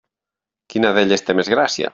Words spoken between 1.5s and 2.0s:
gràcia?